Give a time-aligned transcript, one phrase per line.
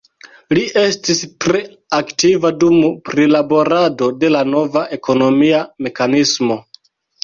[0.57, 1.61] Li estis tre
[1.99, 6.65] aktiva dum prilaborado de la nova ekonomia mekanismo.